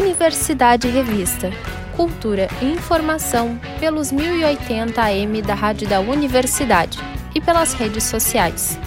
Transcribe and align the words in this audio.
Universidade 0.00 0.88
Revista. 0.88 1.50
Cultura 1.94 2.48
e 2.62 2.64
informação 2.64 3.60
pelos 3.78 4.10
1080 4.10 4.98
AM 4.98 5.42
da 5.42 5.52
Rádio 5.52 5.86
da 5.86 6.00
Universidade 6.00 6.98
e 7.34 7.40
pelas 7.40 7.74
redes 7.74 8.04
sociais. 8.04 8.78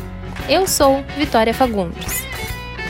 Eu 0.50 0.66
sou 0.66 1.05
Vitória 1.16 1.54
Fagundes. 1.54 2.23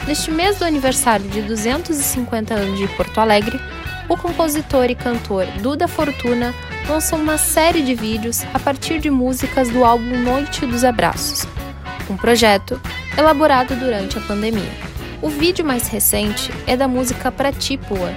Neste 0.07 0.31
mês 0.31 0.57
do 0.57 0.63
aniversário 0.63 1.29
de 1.29 1.41
250 1.41 2.53
anos 2.53 2.79
de 2.79 2.87
Porto 2.95 3.17
Alegre, 3.17 3.59
o 4.07 4.15
compositor 4.15 4.85
e 4.85 4.95
cantor 4.95 5.45
Duda 5.61 5.85
Fortuna 5.85 6.55
lançou 6.87 7.19
uma 7.19 7.37
série 7.37 7.81
de 7.81 7.93
vídeos 7.93 8.45
a 8.53 8.59
partir 8.59 8.99
de 8.99 9.09
músicas 9.09 9.69
do 9.69 9.83
álbum 9.83 10.17
Noite 10.21 10.65
dos 10.65 10.85
Abraços, 10.85 11.45
um 12.09 12.15
projeto 12.15 12.79
elaborado 13.17 13.75
durante 13.75 14.17
a 14.17 14.21
pandemia. 14.21 14.92
O 15.23 15.29
vídeo 15.29 15.63
mais 15.63 15.87
recente 15.87 16.51
é 16.67 16.75
da 16.75 16.85
música 16.85 17.31
Pra 17.31 17.49
Tipua, 17.49 18.13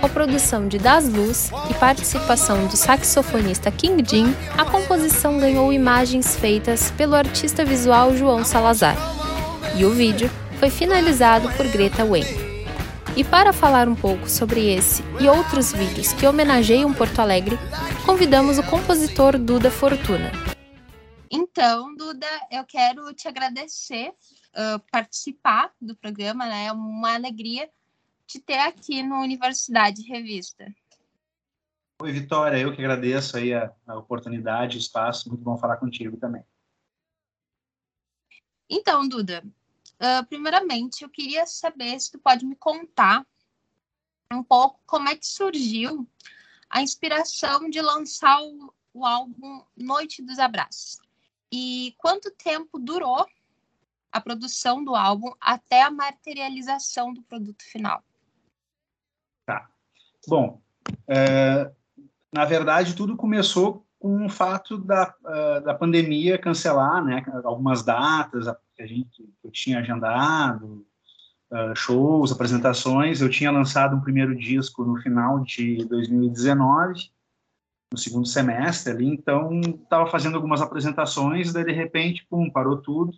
com 0.00 0.08
produção 0.08 0.68
de 0.68 0.78
Das 0.78 1.08
Luz 1.08 1.50
e 1.68 1.74
participação 1.74 2.68
do 2.68 2.76
saxofonista 2.76 3.68
King 3.72 4.08
Jim, 4.08 4.32
a 4.56 4.64
composição 4.64 5.40
ganhou 5.40 5.72
imagens 5.72 6.36
feitas 6.36 6.92
pelo 6.92 7.16
artista 7.16 7.64
visual 7.64 8.16
João 8.16 8.44
Salazar. 8.44 8.96
E 9.76 9.84
o 9.84 9.90
vídeo 9.90 10.30
foi 10.60 10.70
finalizado 10.70 11.50
por 11.56 11.66
Greta 11.66 12.04
Wayne. 12.04 12.64
E 13.16 13.24
para 13.24 13.52
falar 13.52 13.88
um 13.88 13.96
pouco 13.96 14.30
sobre 14.30 14.72
esse 14.72 15.02
e 15.18 15.28
outros 15.28 15.72
vídeos 15.72 16.12
que 16.12 16.28
homenageiam 16.28 16.94
Porto 16.94 17.18
Alegre, 17.18 17.58
convidamos 18.04 18.56
o 18.56 18.62
compositor 18.62 19.36
Duda 19.36 19.68
Fortuna. 19.68 20.30
Então, 21.28 21.92
Duda, 21.96 22.28
eu 22.52 22.64
quero 22.64 23.12
te 23.12 23.26
agradecer 23.26 24.12
uh, 24.56 24.80
participar 24.90 25.72
do 25.80 25.94
programa, 25.94 26.46
né? 26.46 26.66
É 26.66 26.72
uma 26.72 27.14
alegria 27.14 27.70
te 28.26 28.40
ter 28.40 28.58
aqui 28.58 29.02
no 29.02 29.16
Universidade 29.16 30.02
Revista. 30.02 30.74
Oi, 32.02 32.12
Vitória, 32.12 32.58
eu 32.58 32.74
que 32.74 32.80
agradeço 32.80 33.36
aí 33.36 33.54
a, 33.54 33.72
a 33.86 33.96
oportunidade, 33.96 34.76
o 34.76 34.80
espaço, 34.80 35.28
muito 35.28 35.42
bom 35.42 35.56
falar 35.56 35.76
contigo 35.76 36.16
também. 36.16 36.44
Então, 38.68 39.08
Duda, 39.08 39.42
Uh, 39.96 40.24
primeiramente, 40.26 41.02
eu 41.02 41.08
queria 41.08 41.46
saber 41.46 41.98
se 41.98 42.12
tu 42.12 42.18
pode 42.18 42.44
me 42.44 42.54
contar 42.54 43.26
um 44.30 44.42
pouco 44.42 44.78
como 44.84 45.08
é 45.08 45.16
que 45.16 45.26
surgiu 45.26 46.06
a 46.68 46.82
inspiração 46.82 47.70
de 47.70 47.80
lançar 47.80 48.42
o, 48.42 48.74
o 48.92 49.06
álbum 49.06 49.64
Noite 49.74 50.20
dos 50.20 50.38
Abraços. 50.38 50.98
E 51.50 51.94
quanto 51.96 52.30
tempo 52.30 52.78
durou 52.78 53.26
a 54.16 54.20
produção 54.20 54.82
do 54.82 54.94
álbum 54.94 55.30
até 55.40 55.82
a 55.82 55.90
materialização 55.90 57.12
do 57.12 57.22
produto 57.22 57.62
final? 57.64 58.02
Tá. 59.44 59.68
Bom, 60.26 60.60
é, 61.08 61.70
na 62.32 62.44
verdade, 62.44 62.94
tudo 62.94 63.16
começou 63.16 63.86
com 63.98 64.26
o 64.26 64.28
fato 64.28 64.78
da, 64.78 65.14
uh, 65.24 65.64
da 65.64 65.74
pandemia 65.74 66.38
cancelar 66.38 67.04
né, 67.04 67.24
algumas 67.44 67.82
datas, 67.82 68.44
que 68.74 68.82
a 68.82 68.86
gente 68.86 69.22
que 69.40 69.46
eu 69.46 69.50
tinha 69.50 69.80
agendado, 69.80 70.86
uh, 71.50 71.74
shows, 71.74 72.30
apresentações. 72.30 73.20
Eu 73.20 73.30
tinha 73.30 73.50
lançado 73.50 73.96
um 73.96 74.00
primeiro 74.00 74.36
disco 74.36 74.84
no 74.84 74.96
final 75.00 75.40
de 75.40 75.84
2019, 75.86 77.10
no 77.92 77.98
segundo 77.98 78.26
semestre 78.26 78.92
ali, 78.92 79.06
então 79.06 79.60
estava 79.60 80.10
fazendo 80.10 80.36
algumas 80.36 80.60
apresentações, 80.60 81.52
daí 81.52 81.64
de 81.64 81.72
repente, 81.72 82.26
pum, 82.28 82.50
parou 82.50 82.76
tudo. 82.76 83.12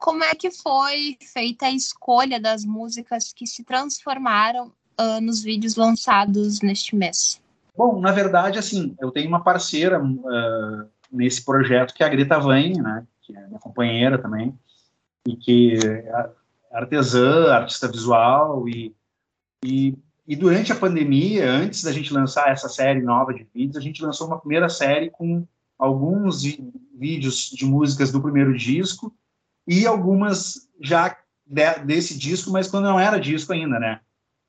Como 0.00 0.24
é 0.24 0.34
que 0.34 0.50
foi 0.50 1.18
feita 1.20 1.66
a 1.66 1.70
escolha 1.70 2.40
das 2.40 2.64
músicas 2.64 3.34
que 3.34 3.46
se 3.46 3.62
transformaram 3.62 4.72
uh, 4.98 5.20
nos 5.20 5.42
vídeos 5.42 5.76
lançados 5.76 6.62
neste 6.62 6.96
mês? 6.96 7.38
Bom, 7.76 8.00
na 8.00 8.10
verdade, 8.10 8.58
assim, 8.58 8.96
eu 8.98 9.10
tenho 9.10 9.28
uma 9.28 9.44
parceira 9.44 10.02
uh, 10.02 10.88
nesse 11.12 11.44
projeto 11.44 11.92
que 11.92 12.02
é 12.02 12.06
a 12.06 12.08
Greta 12.08 12.40
Vane, 12.40 12.80
né? 12.80 13.06
Que 13.20 13.36
é 13.36 13.46
minha 13.46 13.60
companheira 13.60 14.16
também 14.16 14.58
e 15.28 15.36
que 15.36 15.78
artesã, 16.72 17.52
artista 17.52 17.86
visual 17.86 18.66
e, 18.66 18.94
e, 19.62 19.94
e, 20.26 20.34
durante 20.34 20.72
a 20.72 20.76
pandemia, 20.76 21.50
antes 21.50 21.82
da 21.82 21.92
gente 21.92 22.12
lançar 22.12 22.50
essa 22.50 22.70
série 22.70 23.02
nova 23.02 23.34
de 23.34 23.46
vídeos, 23.54 23.76
a 23.76 23.80
gente 23.80 24.02
lançou 24.02 24.26
uma 24.26 24.38
primeira 24.38 24.70
série 24.70 25.10
com 25.10 25.46
alguns 25.78 26.42
vídeos 26.94 27.50
de 27.50 27.66
músicas 27.66 28.10
do 28.10 28.22
primeiro 28.22 28.56
disco 28.56 29.14
e 29.70 29.86
algumas 29.86 30.68
já 30.82 31.16
de, 31.46 31.78
desse 31.84 32.18
disco, 32.18 32.50
mas 32.50 32.68
quando 32.68 32.84
não 32.84 32.98
era 32.98 33.20
disco 33.20 33.52
ainda, 33.52 33.78
né? 33.78 34.00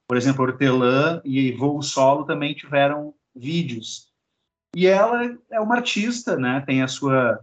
Por 0.08 0.18
exemplo, 0.18 0.44
Hortelã 0.44 1.22
e 1.24 1.52
Voo 1.52 1.80
Solo 1.84 2.26
também 2.26 2.56
tiveram 2.56 3.14
vídeos. 3.36 4.12
E 4.76 4.88
ela 4.88 5.38
é 5.52 5.60
uma 5.60 5.76
artista, 5.76 6.36
né? 6.36 6.64
Tem 6.66 6.82
a 6.82 6.88
sua 6.88 7.40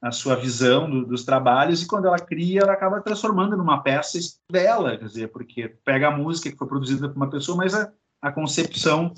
a 0.00 0.12
sua 0.12 0.36
visão 0.36 0.88
do, 0.88 1.04
dos 1.04 1.24
trabalhos 1.24 1.82
e 1.82 1.88
quando 1.88 2.06
ela 2.06 2.20
cria, 2.20 2.60
ela 2.60 2.72
acaba 2.72 3.00
transformando 3.00 3.56
numa 3.56 3.82
peça 3.82 4.16
dela, 4.48 4.96
quer 4.96 5.06
dizer, 5.06 5.32
porque 5.32 5.66
pega 5.84 6.06
a 6.06 6.16
música 6.16 6.52
que 6.52 6.56
foi 6.56 6.68
produzida 6.68 7.08
por 7.08 7.16
uma 7.16 7.28
pessoa, 7.28 7.56
mas 7.56 7.74
a, 7.74 7.92
a 8.22 8.30
concepção 8.30 9.12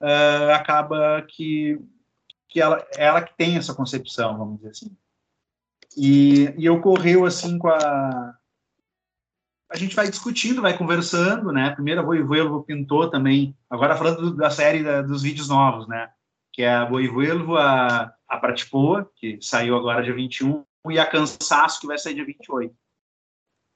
uh, 0.00 0.52
acaba 0.54 1.20
que, 1.20 1.78
que 2.48 2.62
ela, 2.62 2.82
ela 2.96 3.20
que 3.20 3.36
tem 3.36 3.58
essa 3.58 3.74
concepção, 3.74 4.38
vamos 4.38 4.56
dizer 4.56 4.70
assim. 4.70 4.96
E, 5.96 6.54
e 6.58 6.68
ocorreu 6.68 7.24
assim 7.24 7.58
com 7.58 7.68
a 7.68 8.34
a 9.68 9.76
gente 9.76 9.96
vai 9.96 10.08
discutindo, 10.08 10.62
vai 10.62 10.78
conversando, 10.78 11.50
né? 11.50 11.70
Primeiro 11.70 12.00
a 12.00 12.04
Voivoelvo 12.04 12.62
pintou 12.62 13.10
também, 13.10 13.56
agora 13.68 13.96
falando 13.96 14.32
da 14.32 14.48
série 14.48 14.84
da, 14.84 15.02
dos 15.02 15.22
vídeos 15.22 15.48
novos, 15.48 15.88
né? 15.88 16.08
Que 16.52 16.62
é 16.62 16.72
a 16.72 16.84
Voivoelvo, 16.84 17.56
a 17.56 18.16
a 18.28 18.38
Pratipoa, 18.38 19.10
que 19.16 19.38
saiu 19.40 19.76
agora 19.76 20.02
dia 20.02 20.14
21, 20.14 20.64
e 20.90 20.98
a 20.98 21.06
Cansaço, 21.06 21.80
que 21.80 21.86
vai 21.86 21.98
sair 21.98 22.14
dia 22.14 22.24
28. 22.24 22.74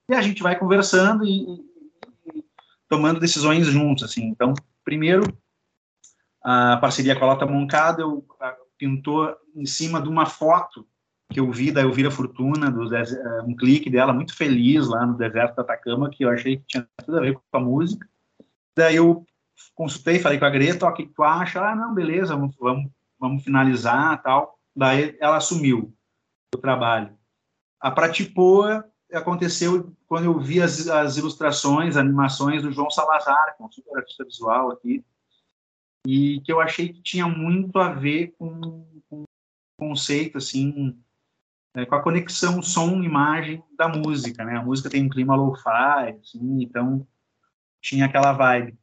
E 0.09 0.15
a 0.15 0.21
gente 0.21 0.43
vai 0.43 0.59
conversando 0.59 1.25
e, 1.25 1.65
e, 2.35 2.45
tomando 2.89 3.21
decisões 3.21 3.67
juntos, 3.67 4.05
assim. 4.05 4.25
Então, 4.25 4.55
primeiro, 4.85 5.23
a 6.43 6.77
parceria 6.79 7.17
com 7.17 7.25
a 7.25 7.29
Lota 7.29 7.47
Moncada, 7.47 8.03
eu 8.03 8.27
pintou 8.77 9.35
em 9.55 9.67
cima 9.67 10.03
de 10.03 10.09
uma 10.09 10.27
foto 10.27 10.87
que 11.31 11.41
eu 11.41 11.51
vi 11.51 11.71
da 11.71 11.83
Elvira 11.83 12.11
Fortuna, 12.11 12.71
do, 12.71 12.95
eh, 12.95 13.43
um 13.47 13.55
clique 13.55 13.89
dela, 13.89 14.13
muito 14.13 14.37
feliz 14.37 14.89
lá 14.89 15.07
no 15.07 15.17
deserto 15.17 15.57
da 15.57 15.63
Atacama, 15.63 16.11
que 16.11 16.25
eu 16.25 16.31
achei 16.31 16.57
que 16.57 16.65
tinha 16.67 16.89
tudo 17.05 17.19
a 17.19 17.21
ver 17.21 17.35
com 17.35 17.57
a 17.57 17.61
música. 17.61 18.09
Daí 18.77 18.97
eu 18.97 19.25
consultei, 19.75 20.19
falei 20.19 20.39
com 20.39 20.45
a 20.45 20.51
Greta, 20.51 20.87
o 20.87 20.93
que 20.93 21.07
tu 21.07 21.23
acha? 21.23 21.61
Ah, 21.61 21.77
não, 21.77 21.95
beleza, 21.95 22.35
vamos, 22.35 22.57
vamos 22.59 22.91
vamos 23.21 23.45
finalizar 23.45 24.23
tal. 24.23 24.59
Daí 24.75 25.17
ela 25.21 25.37
assumiu 25.37 25.95
o 26.55 26.59
trabalho. 26.59 27.17
A 27.79 27.91
Pratipoa, 27.91 28.91
aconteceu 29.13 29.95
quando 30.07 30.25
eu 30.25 30.39
vi 30.41 30.63
as, 30.63 30.89
as 30.89 31.19
ilustrações, 31.19 31.97
animações 31.97 32.63
do 32.63 32.73
João 32.73 32.91
Salazar, 32.91 33.57
que 33.57 33.63
é 33.63 33.67
um 33.67 33.71
super 33.71 33.99
artista 33.99 34.25
visual 34.25 34.73
aqui, 34.73 35.05
e 36.07 36.41
que 36.41 36.51
eu 36.51 36.61
achei 36.61 36.89
que 36.89 37.03
tinha 37.03 37.29
muito 37.29 37.79
a 37.79 37.93
ver 37.93 38.35
com, 38.39 38.87
com 39.09 39.25
conceito, 39.79 40.39
assim, 40.39 40.99
é, 41.75 41.87
com 41.87 41.95
a 41.95 42.03
conexão 42.03 42.63
som-imagem 42.63 43.63
da 43.77 43.89
música, 43.89 44.45
né? 44.45 44.57
A 44.57 44.65
música 44.65 44.91
tem 44.91 45.05
um 45.05 45.09
clima 45.09 45.37
lo-fi, 45.37 46.17
assim, 46.21 46.63
então 46.63 47.07
tinha 47.81 48.07
aquela 48.07 48.33
vibe. 48.33 48.79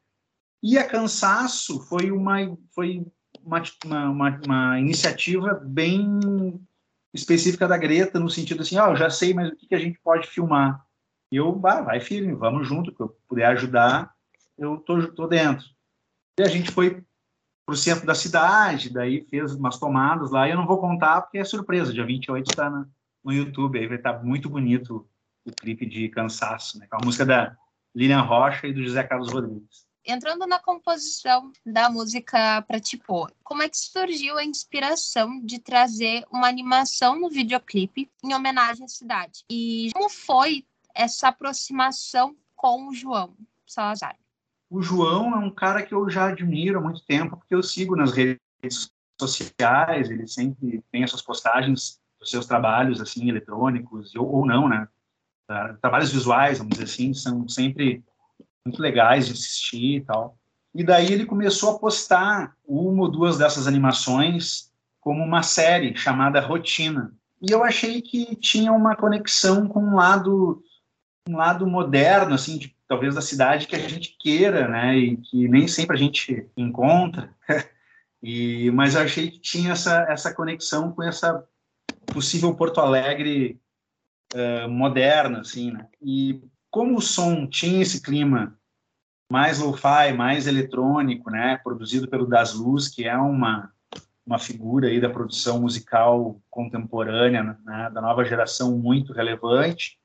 E 0.63 0.77
a 0.77 0.87
Cansaço 0.87 1.79
foi 1.87 2.11
uma, 2.11 2.37
foi 2.73 3.05
uma, 3.43 3.61
uma, 3.83 4.39
uma 4.45 4.79
iniciativa 4.79 5.53
bem 5.53 6.59
específica 7.13 7.67
da 7.67 7.77
Greta, 7.77 8.19
no 8.19 8.29
sentido 8.29 8.61
assim, 8.61 8.77
ó, 8.77 8.91
oh, 8.91 8.95
já 8.95 9.09
sei, 9.09 9.33
mas 9.33 9.49
o 9.49 9.55
que, 9.55 9.67
que 9.67 9.75
a 9.75 9.79
gente 9.79 9.99
pode 9.99 10.27
filmar? 10.27 10.81
E 11.31 11.35
eu, 11.35 11.51
bah, 11.53 11.81
vai 11.81 11.99
filme, 11.99 12.33
vamos 12.33 12.67
junto, 12.67 12.93
que 12.93 13.01
eu 13.01 13.09
puder 13.27 13.45
ajudar, 13.47 14.13
eu 14.57 14.77
tô, 14.77 15.07
tô 15.13 15.27
dentro. 15.27 15.65
E 16.39 16.43
a 16.43 16.47
gente 16.47 16.71
foi 16.71 17.03
para 17.67 17.73
o 17.73 17.77
centro 17.77 18.05
da 18.05 18.15
cidade, 18.15 18.89
daí 18.89 19.27
fez 19.29 19.53
umas 19.53 19.77
tomadas 19.77 20.31
lá, 20.31 20.47
e 20.47 20.51
eu 20.51 20.57
não 20.57 20.65
vou 20.65 20.79
contar 20.79 21.21
porque 21.21 21.37
é 21.37 21.43
surpresa, 21.43 21.91
dia 21.91 22.05
28 22.05 22.49
está 22.49 22.69
no 22.69 23.33
YouTube, 23.33 23.77
aí 23.77 23.85
vai 23.85 23.97
estar 23.97 24.13
tá 24.13 24.23
muito 24.23 24.49
bonito 24.49 25.05
o 25.43 25.51
clipe 25.51 25.85
de 25.85 26.07
Cansaço, 26.07 26.79
né, 26.79 26.87
com 26.89 26.95
a 26.95 27.05
música 27.05 27.25
da 27.25 27.57
Lilian 27.93 28.21
Rocha 28.21 28.67
e 28.67 28.73
do 28.73 28.81
José 28.81 29.03
Carlos 29.03 29.33
Rodrigues. 29.33 29.85
Entrando 30.05 30.47
na 30.47 30.59
composição 30.59 31.51
da 31.65 31.89
música 31.89 32.61
para 32.61 32.79
Tipo, 32.79 33.29
como 33.43 33.61
é 33.61 33.67
que 33.67 33.77
surgiu 33.77 34.37
a 34.37 34.45
inspiração 34.45 35.41
de 35.43 35.59
trazer 35.59 36.23
uma 36.31 36.47
animação 36.47 37.19
no 37.19 37.29
videoclipe 37.29 38.09
em 38.23 38.33
homenagem 38.33 38.85
à 38.85 38.87
cidade? 38.87 39.43
E 39.51 39.89
como 39.93 40.09
foi 40.09 40.65
essa 40.95 41.27
aproximação 41.27 42.33
com 42.55 42.87
o 42.87 42.93
João 42.93 43.35
Salazar? 43.65 44.15
O 44.69 44.81
João 44.81 45.33
é 45.33 45.37
um 45.37 45.49
cara 45.49 45.81
que 45.81 45.93
eu 45.93 46.09
já 46.09 46.27
admiro 46.27 46.77
há 46.77 46.81
muito 46.81 47.05
tempo, 47.05 47.37
porque 47.37 47.55
eu 47.55 47.63
sigo 47.63 47.95
nas 47.95 48.11
redes 48.11 48.91
sociais, 49.19 50.09
ele 50.09 50.27
sempre 50.27 50.83
tem 50.91 51.03
essas 51.03 51.21
postagens 51.21 51.99
dos 52.19 52.29
seus 52.29 52.45
trabalhos, 52.45 53.01
assim, 53.01 53.29
eletrônicos, 53.29 54.15
ou, 54.15 54.27
ou 54.27 54.45
não, 54.45 54.67
né? 54.67 54.87
Trabalhos 55.81 56.11
visuais, 56.11 56.57
vamos 56.57 56.73
dizer 56.73 56.83
assim, 56.83 57.13
são 57.13 57.47
sempre 57.47 58.03
muito 58.65 58.81
legais 58.81 59.27
de 59.27 59.33
assistir 59.33 59.97
e 59.97 60.01
tal. 60.01 60.37
E 60.75 60.83
daí 60.83 61.11
ele 61.11 61.25
começou 61.25 61.75
a 61.75 61.79
postar 61.79 62.55
uma 62.67 63.03
ou 63.03 63.09
duas 63.09 63.37
dessas 63.37 63.65
animações 63.65 64.71
como 64.99 65.23
uma 65.23 65.41
série 65.41 65.95
chamada 65.95 66.41
Rotina. 66.41 67.13
E 67.41 67.51
eu 67.51 67.63
achei 67.63 68.01
que 68.01 68.35
tinha 68.35 68.73
uma 68.73 68.95
conexão 68.95 69.67
com 69.67 69.79
um 69.79 69.95
lado 69.95 70.61
um 71.29 71.35
lado 71.35 71.67
moderno 71.67 72.33
assim, 72.33 72.57
de, 72.57 72.76
talvez 72.87 73.15
da 73.15 73.21
cidade 73.21 73.67
que 73.67 73.75
a 73.75 73.79
gente 73.79 74.15
queira, 74.19 74.67
né, 74.67 74.97
e 74.97 75.17
que 75.17 75.47
nem 75.47 75.67
sempre 75.67 75.95
a 75.95 75.99
gente 75.99 76.47
encontra. 76.55 77.33
e 78.23 78.71
mas 78.71 78.95
eu 78.95 79.01
achei 79.01 79.29
que 79.29 79.39
tinha 79.39 79.73
essa 79.73 80.05
essa 80.09 80.33
conexão 80.33 80.91
com 80.91 81.03
essa 81.03 81.43
possível 82.05 82.55
Porto 82.55 82.79
Alegre 82.79 83.59
uh, 84.33 84.69
moderna 84.69 85.41
assim, 85.41 85.71
né? 85.71 85.87
E 86.01 86.41
como 86.71 86.97
o 86.97 87.01
som 87.01 87.47
tinha 87.47 87.81
esse 87.81 88.01
clima 88.01 88.57
mais 89.31 89.59
lo-fi, 89.59 90.13
mais 90.15 90.47
eletrônico, 90.47 91.29
né, 91.29 91.57
produzido 91.57 92.07
pelo 92.07 92.25
Das 92.25 92.53
Luz, 92.53 92.87
que 92.87 93.05
é 93.05 93.17
uma 93.17 93.71
uma 94.25 94.37
figura 94.37 94.89
aí 94.89 94.99
da 94.99 95.09
produção 95.09 95.61
musical 95.61 96.37
contemporânea, 96.49 97.57
né, 97.63 97.89
da 97.93 98.01
nova 98.01 98.25
geração 98.25 98.77
muito 98.77 99.13
relevante. 99.13 99.97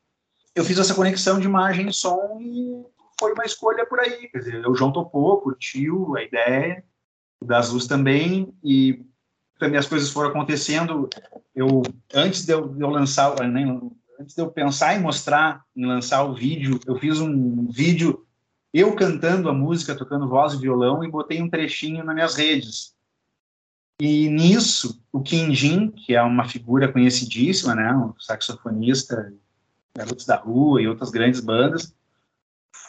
Eu 0.54 0.64
fiz 0.64 0.78
essa 0.78 0.94
conexão 0.94 1.40
de 1.40 1.46
imagem 1.46 1.88
e 1.88 1.92
som 1.92 2.38
e 2.40 2.84
foi 3.18 3.32
uma 3.32 3.44
escolha 3.44 3.86
por 3.86 4.00
aí, 4.00 4.28
quer 4.28 4.38
dizer, 4.38 4.68
o 4.68 4.74
João 4.74 4.92
topou, 4.92 5.40
curtiu 5.40 6.16
a 6.16 6.22
ideia, 6.22 6.84
o 7.40 7.44
Das 7.44 7.70
Luz 7.70 7.86
também, 7.86 8.52
e 8.62 9.06
também 9.58 9.78
as 9.78 9.86
coisas 9.86 10.10
foram 10.10 10.30
acontecendo. 10.30 11.08
Eu 11.54 11.82
antes 12.12 12.44
de 12.44 12.52
eu, 12.52 12.68
de 12.68 12.82
eu 12.82 12.90
lançar, 12.90 13.34
nem, 13.48 13.92
antes 14.20 14.34
de 14.34 14.42
eu 14.42 14.50
pensar 14.50 14.96
em 14.96 15.00
mostrar, 15.00 15.64
em 15.74 15.86
lançar 15.86 16.24
o 16.24 16.34
vídeo, 16.34 16.80
eu 16.86 16.98
fiz 16.98 17.20
um 17.20 17.66
vídeo 17.68 18.26
eu 18.72 18.94
cantando 18.96 19.50
a 19.50 19.52
música, 19.52 19.94
tocando 19.94 20.28
voz 20.28 20.54
e 20.54 20.58
violão 20.58 21.04
e 21.04 21.10
botei 21.10 21.42
um 21.42 21.50
trechinho 21.50 22.02
nas 22.02 22.14
minhas 22.14 22.34
redes. 22.34 22.94
E 24.00 24.28
nisso, 24.30 25.00
o 25.12 25.20
Kim 25.20 25.54
Jin, 25.54 25.90
que 25.90 26.14
é 26.14 26.22
uma 26.22 26.48
figura 26.48 26.90
conhecidíssima, 26.90 27.74
né, 27.74 27.92
um 27.94 28.18
saxofonista, 28.18 29.32
Garotos 29.96 30.26
da 30.26 30.36
Rua 30.36 30.80
e 30.80 30.88
outras 30.88 31.10
grandes 31.10 31.40
bandas, 31.40 31.94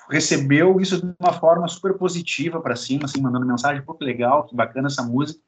recebeu 0.10 0.80
isso 0.80 1.02
de 1.02 1.16
uma 1.20 1.34
forma 1.34 1.68
super 1.68 1.98
positiva 1.98 2.62
para 2.62 2.76
cima, 2.76 3.06
assim, 3.06 3.22
mandando 3.22 3.46
mensagem, 3.46 3.84
pô, 3.84 3.94
que 3.94 4.04
legal, 4.04 4.46
que 4.46 4.56
bacana 4.56 4.88
essa 4.88 5.04
música. 5.04 5.42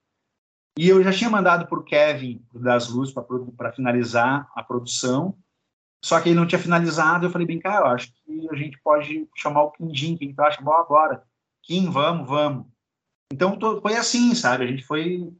E 0.77 0.89
eu 0.89 1.01
já 1.01 1.11
tinha 1.11 1.29
mandado 1.29 1.67
o 1.73 1.83
Kevin 1.83 2.41
das 2.53 2.89
Luzes 2.89 3.13
para 3.55 3.71
finalizar 3.71 4.49
a 4.53 4.61
produção, 4.61 5.37
só 6.03 6.19
que 6.19 6.29
ele 6.29 6.35
não 6.35 6.45
tinha 6.45 6.59
finalizado, 6.59 7.25
eu 7.25 7.31
falei 7.31 7.47
bem, 7.47 7.59
cara, 7.59 7.87
eu 7.87 7.91
acho 7.91 8.13
que 8.13 8.47
a 8.51 8.55
gente 8.55 8.79
pode 8.83 9.27
chamar 9.35 9.63
o 9.63 9.71
Kim 9.71 10.17
quem 10.17 10.33
tu 10.33 10.41
acha? 10.41 10.61
Bora, 10.61 10.83
bora. 10.83 11.23
Kim, 11.63 11.89
vamos, 11.89 12.27
vamos. 12.27 12.67
Então 13.31 13.57
foi 13.81 13.95
assim, 13.95 14.35
sabe? 14.35 14.65
A 14.65 14.67
gente 14.67 14.83
foi 14.83 15.33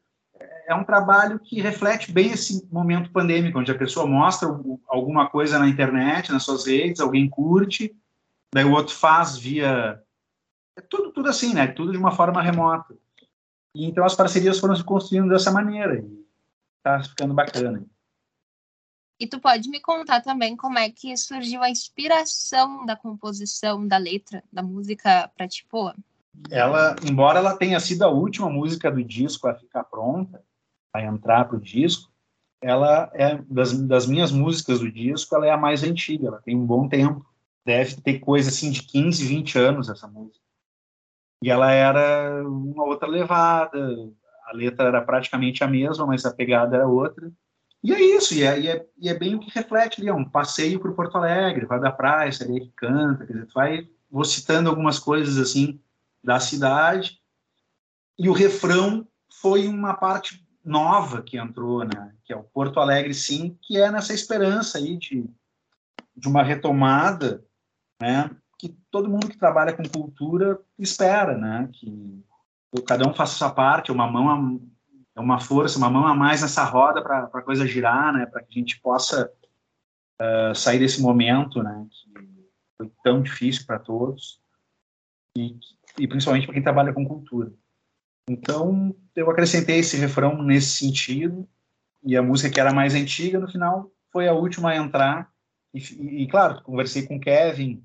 é 0.67 0.75
um 0.75 0.83
trabalho 0.83 1.39
que 1.39 1.61
reflete 1.61 2.11
bem 2.11 2.31
esse 2.31 2.67
momento 2.71 3.11
pandêmico, 3.11 3.59
onde 3.59 3.71
a 3.71 3.77
pessoa 3.77 4.07
mostra 4.07 4.47
alguma 4.87 5.29
coisa 5.29 5.59
na 5.59 5.67
internet, 5.67 6.31
nas 6.31 6.43
suas 6.43 6.65
redes, 6.65 6.99
alguém 6.99 7.29
curte, 7.29 7.95
daí 8.53 8.65
o 8.65 8.71
outro 8.71 8.93
faz 8.93 9.37
via 9.37 10.01
é 10.77 10.81
tudo 10.81 11.11
tudo 11.11 11.29
assim, 11.29 11.53
né? 11.53 11.67
Tudo 11.67 11.91
de 11.91 11.97
uma 11.97 12.11
forma 12.11 12.41
remota. 12.41 12.97
E, 13.73 13.85
então 13.85 14.03
as 14.03 14.15
parcerias 14.15 14.59
foram 14.59 14.75
se 14.75 14.83
construindo 14.83 15.29
dessa 15.29 15.51
maneira 15.51 15.99
e 15.99 16.25
tá 16.83 17.01
ficando 17.01 17.33
bacana. 17.33 17.85
E 19.17 19.25
tu 19.25 19.39
pode 19.39 19.69
me 19.69 19.79
contar 19.79 20.21
também 20.21 20.57
como 20.57 20.77
é 20.77 20.89
que 20.89 21.15
surgiu 21.15 21.63
a 21.63 21.69
inspiração 21.69 22.85
da 22.85 22.97
composição 22.97 23.87
da 23.87 23.97
letra 23.97 24.43
da 24.51 24.61
música 24.61 25.31
para 25.37 25.47
Tipoa? 25.47 25.95
Ela, 26.51 26.97
embora 27.09 27.39
ela 27.39 27.55
tenha 27.55 27.79
sido 27.79 28.03
a 28.03 28.09
última 28.09 28.49
música 28.49 28.91
do 28.91 29.01
disco 29.01 29.47
a 29.47 29.55
ficar 29.55 29.85
pronta, 29.85 30.43
a 30.95 31.03
entrar 31.03 31.45
para 31.45 31.57
o 31.57 31.61
disco, 31.61 32.11
ela 32.61 33.09
é 33.13 33.37
das, 33.49 33.73
das 33.73 34.07
minhas 34.07 34.31
músicas 34.31 34.79
do 34.79 34.91
disco, 34.91 35.35
ela 35.35 35.45
é 35.45 35.51
a 35.51 35.57
mais 35.57 35.83
antiga, 35.83 36.27
ela 36.27 36.41
tem 36.41 36.55
um 36.55 36.65
bom 36.65 36.87
tempo. 36.87 37.25
Deve 37.65 38.01
ter 38.01 38.19
coisa 38.19 38.49
assim 38.49 38.71
de 38.71 38.83
15, 38.83 39.25
20 39.25 39.57
anos 39.57 39.89
essa 39.89 40.07
música. 40.07 40.43
E 41.41 41.49
ela 41.49 41.71
era 41.71 42.43
uma 42.47 42.85
outra 42.85 43.07
levada, 43.07 43.77
a 44.45 44.53
letra 44.55 44.87
era 44.87 45.01
praticamente 45.01 45.63
a 45.63 45.67
mesma, 45.67 46.05
mas 46.05 46.25
a 46.25 46.33
pegada 46.33 46.75
era 46.75 46.87
outra. 46.87 47.31
E 47.83 47.93
é 47.93 48.01
isso, 48.01 48.33
e 48.33 48.43
é, 48.43 48.59
e 48.59 48.67
é, 48.67 48.85
e 48.97 49.09
é 49.09 49.13
bem 49.13 49.35
o 49.35 49.39
que 49.39 49.51
reflete 49.53 50.01
ali, 50.01 50.09
é 50.09 50.13
um 50.13 50.27
passeio 50.27 50.79
para 50.79 50.91
Porto 50.91 51.17
Alegre, 51.17 51.67
vai 51.67 51.79
da 51.79 51.91
praia, 51.91 52.31
você 52.31 52.43
ali 52.43 52.61
que 52.61 52.71
canta, 52.75 53.27
quer 53.27 53.33
dizer, 53.33 53.45
tu 53.45 53.53
vai, 53.53 53.87
vou 54.09 54.25
citando 54.25 54.69
algumas 54.69 54.97
coisas 54.97 55.37
assim 55.37 55.79
da 56.23 56.39
cidade, 56.39 57.21
e 58.17 58.27
o 58.27 58.33
refrão 58.33 59.07
foi 59.29 59.67
uma 59.67 59.93
parte 59.93 60.44
nova 60.65 61.21
que 61.21 61.37
entrou, 61.37 61.83
né, 61.83 62.13
que 62.23 62.33
é 62.33 62.35
o 62.35 62.43
Porto 62.43 62.79
Alegre 62.79 63.13
sim, 63.13 63.57
que 63.61 63.77
é 63.77 63.91
nessa 63.91 64.13
esperança 64.13 64.77
aí 64.77 64.97
de, 64.97 65.29
de 66.15 66.27
uma 66.27 66.43
retomada, 66.43 67.45
né, 68.01 68.29
que 68.57 68.69
todo 68.89 69.09
mundo 69.09 69.29
que 69.29 69.37
trabalha 69.37 69.73
com 69.73 69.83
cultura 69.87 70.59
espera, 70.79 71.37
né, 71.37 71.69
que 71.71 72.23
cada 72.87 73.07
um 73.07 73.13
faça 73.13 73.35
sua 73.35 73.51
parte, 73.51 73.91
uma 73.91 74.09
mão 74.09 74.59
é 75.15 75.19
uma 75.19 75.39
força, 75.39 75.77
uma 75.77 75.89
mão 75.89 76.05
a 76.05 76.13
mais 76.13 76.41
nessa 76.41 76.63
roda 76.65 77.01
para 77.01 77.23
a 77.23 77.41
coisa 77.41 77.65
girar, 77.65 78.11
né? 78.11 78.25
Para 78.25 78.43
que 78.43 78.49
a 78.49 78.59
gente 78.59 78.79
possa 78.81 79.31
uh, 80.21 80.53
sair 80.53 80.79
desse 80.79 81.01
momento, 81.01 81.63
né? 81.63 81.87
Que 81.89 82.27
foi 82.77 82.91
tão 83.01 83.21
difícil 83.21 83.65
para 83.65 83.79
todos 83.79 84.41
e, 85.37 85.57
e 85.97 86.07
principalmente 86.07 86.45
para 86.45 86.53
quem 86.53 86.63
trabalha 86.63 86.93
com 86.93 87.07
cultura. 87.07 87.51
Então 88.29 88.95
eu 89.15 89.29
acrescentei 89.29 89.79
esse 89.79 89.97
refrão 89.97 90.41
nesse 90.41 90.71
sentido 90.77 91.47
e 92.03 92.17
a 92.17 92.23
música 92.23 92.49
que 92.49 92.59
era 92.59 92.73
mais 92.73 92.95
antiga 92.95 93.39
no 93.39 93.47
final 93.47 93.91
foi 94.11 94.27
a 94.27 94.33
última 94.33 94.71
a 94.71 94.75
entrar 94.75 95.31
e, 95.73 96.23
e, 96.23 96.27
claro 96.27 96.61
conversei 96.63 97.05
com 97.05 97.17
o 97.17 97.19
Kevin 97.19 97.83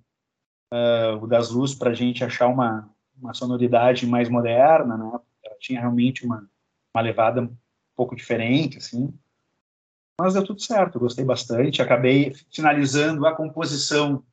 uh, 0.73 1.23
o 1.23 1.27
das 1.27 1.51
Luzes 1.51 1.77
para 1.77 1.91
a 1.91 1.95
gente 1.95 2.25
achar 2.25 2.47
uma 2.49 2.89
uma 3.21 3.35
sonoridade 3.35 4.07
mais 4.07 4.31
moderna, 4.31 4.97
né? 4.97 5.05
Ela 5.45 5.57
tinha 5.59 5.81
realmente 5.81 6.25
uma 6.25 6.49
uma 6.95 7.03
levada 7.03 7.43
um 7.43 7.57
pouco 7.97 8.17
diferente, 8.17 8.79
assim. 8.79 9.13
Mas 10.21 10.35
deu 10.35 10.45
tudo 10.45 10.61
certo, 10.61 10.99
gostei 10.99 11.25
bastante. 11.25 11.81
Acabei 11.81 12.35
finalizando 12.53 13.27
a 13.27 13.35
composição 13.35 14.25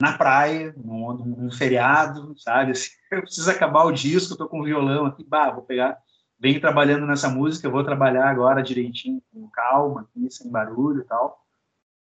na 0.00 0.16
praia, 0.16 0.74
num, 0.76 1.12
num 1.14 1.50
feriado, 1.50 2.34
sabe? 2.38 2.72
Assim, 2.72 2.90
eu 3.10 3.22
preciso 3.22 3.50
acabar 3.50 3.84
o 3.84 3.92
disco, 3.92 4.32
estou 4.32 4.48
com 4.48 4.60
o 4.60 4.64
violão 4.64 5.06
aqui, 5.06 5.24
bah, 5.24 5.50
vou 5.50 5.62
pegar, 5.62 5.98
venho 6.38 6.60
trabalhando 6.60 7.06
nessa 7.06 7.28
música, 7.28 7.68
vou 7.68 7.84
trabalhar 7.84 8.28
agora 8.28 8.62
direitinho, 8.62 9.22
com 9.32 9.48
calma, 9.48 10.02
aqui, 10.02 10.30
sem 10.30 10.50
barulho 10.50 11.02
e 11.02 11.04
tal. 11.04 11.44